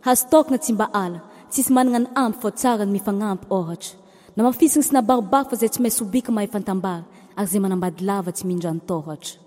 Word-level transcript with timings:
hazotokagna 0.00 0.58
tsy 0.58 0.72
mba 0.72 0.86
ala 0.94 1.18
tsisy 1.50 1.72
manana 1.74 1.98
ny 1.98 2.08
ampy 2.24 2.38
fô 2.40 2.48
tsara 2.60 2.84
ny 2.86 2.92
mifagnampy 2.96 3.46
ôhatra 3.58 3.94
na 4.36 4.40
mafisigna 4.46 4.86
sy 4.86 4.92
nabaribara 4.96 5.48
fô 5.50 5.54
zay 5.60 5.70
tsy 5.72 5.80
maisy 5.82 6.00
obika 6.06 6.30
mahayfantambara 6.36 7.04
ary 7.38 7.48
zay 7.52 7.60
manambady 7.64 8.00
lava 8.08 8.30
tsy 8.36 8.44
mindranytôhatra 8.50 9.38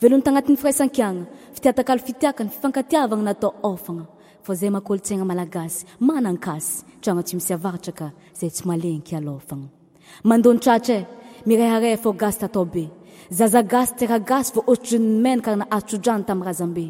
velohny 0.00 0.24
tanatin'ny 0.26 0.58
firaisan-kiagna 0.62 1.24
fitiatakalo 1.54 1.98
fitiakany 2.08 2.50
fifankatiavagna 2.54 3.24
natao 3.28 3.50
ôfagna 3.70 4.04
fô 4.44 4.50
zay 4.60 4.70
makolontsaigna 4.76 5.24
malagasy 5.32 5.78
manankasy 6.08 6.72
tragno 7.02 7.22
tsy 7.26 7.34
misy 7.36 7.52
avaritraka 7.58 8.06
zay 8.38 8.50
tsy 8.54 8.62
malegnky 8.68 9.12
alôfagna 9.20 9.68
mandonytratra 10.28 10.96
e 11.00 11.06
mireharaha 11.48 12.02
fô 12.04 12.10
gasy 12.20 12.38
tataobe 12.42 12.84
zazagasy 13.30 13.94
tiragasy 13.94 14.52
v 14.52 14.58
ormany 14.66 15.40
karana 15.42 15.66
aztrorano 15.70 16.24
tam'y 16.24 16.44
razambe 16.44 16.84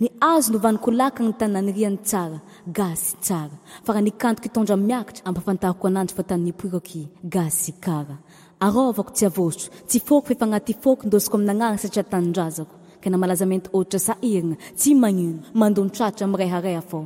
ny 0.00 0.08
azonovanikolakantanyaiany 0.20 1.98
tsara 2.08 2.38
asaa 2.92 3.48
fa 3.84 3.92
rahankanoktnaiaitra 3.92 5.32
mfantako 5.32 5.86
anany 5.88 6.08
ftypira 6.08 6.80
ka 7.80 8.16
aôako 8.66 9.10
tsyatro 9.16 9.48
tsy 9.88 9.98
fokyfefnatfokodosko 10.08 11.36
ain'nanarna 11.38 11.78
satia 11.82 12.02
tanyrazako 12.12 12.74
ke 13.02 13.08
namalazamentyotra 13.10 14.14
aina 14.22 14.56
y 14.86 15.22
onara 16.24 16.60
rayôa 16.66 17.02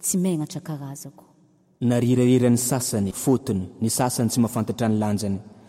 tsy 0.00 0.16
manatra 0.24 0.60
karazako 0.68 1.24
narirarirany 1.90 2.58
sasany 2.70 3.12
fotony 3.12 3.62
ny 3.82 3.88
sasany 3.90 4.28
tsy 4.30 4.40
mahafantatra 4.40 4.88
ny 4.88 4.96
lanjany 5.02 5.38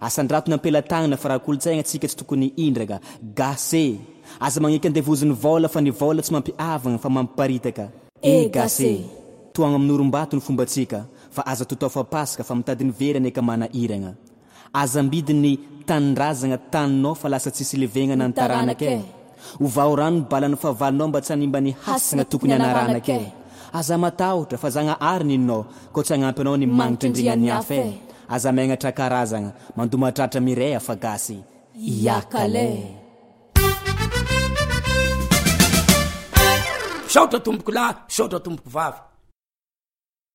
asandrato 0.00 0.48
ny 0.50 0.54
ampelatagnana 0.56 1.16
fa 1.22 1.28
raha 1.28 1.42
kolontsaigna 1.46 1.82
antsika 1.82 2.06
tsy 2.08 2.16
tokony 2.20 2.46
indrana 2.64 2.96
gase 3.38 3.84
aza 4.46 4.58
magneky 4.64 4.86
andevozin'ny 4.90 5.32
vala 5.44 5.68
fa 5.74 5.80
nivaola 5.86 6.20
tsy 6.24 6.32
mampiavana 6.36 6.98
fa 7.04 7.08
mampiparitaka 7.16 7.84
e 8.20 8.22
eh, 8.30 8.40
eh, 8.44 8.50
gase 8.56 8.90
toagna 9.54 9.76
amin'ny 9.78 9.94
orom-batony 9.96 10.40
fomba 10.46 10.64
ntsika 10.68 10.98
fa 11.36 11.42
aza 11.52 11.64
totaofaapasaka 11.70 12.42
fa 12.48 12.54
mitadinyvery 12.58 13.16
any 13.20 13.28
aka 13.32 13.42
mana 13.48 13.66
irana 13.82 14.10
aza 14.82 15.02
mbidy 15.06 15.34
ny 15.44 15.50
tanindrazana 15.88 16.58
taninao 16.72 17.14
fa 17.14 17.28
lasa 17.32 17.50
tsisy 17.54 17.76
levegna 17.82 18.16
nanotaranaka 18.16 18.84
e 18.84 18.98
ho 19.60 19.66
vao 19.76 19.92
rano 19.96 20.16
n 20.22 20.26
bala 20.30 20.46
ny 20.52 20.56
fahavalinao 20.56 21.08
mba 21.08 21.20
tsy 21.20 21.30
hanimba 21.34 21.58
ny 21.66 21.70
hasagna 21.86 22.24
tokony 22.24 22.52
anaranaka 22.56 23.12
e 23.12 23.24
aza 23.78 23.94
matahotra 23.98 24.56
fa 24.62 24.68
zagna 24.70 24.94
ariny 25.12 25.34
ininao 25.34 25.60
ko 25.94 26.02
tsy 26.02 26.12
hagnampy 26.14 26.40
anao 26.42 26.56
ny 26.56 26.66
magnitra 26.66 27.06
indrinan'ny 27.08 27.50
afa 27.60 27.74
e 27.74 27.92
aza 28.28 28.52
magnatra 28.52 28.92
karazagna 28.92 29.52
mandomatratra 29.76 30.40
miray 30.40 30.74
a 30.76 30.80
fa 30.80 30.94
gasy 30.96 31.38
iakala 31.76 32.64
saotra 37.12 37.38
tomboko 37.44 37.70
lahy 37.72 37.94
satra 38.16 38.38
tomboko 38.40 38.70
vavy 38.76 39.13